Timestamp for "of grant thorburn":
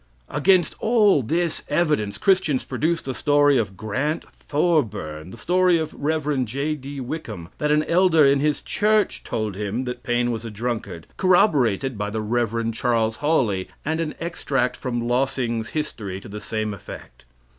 3.59-5.29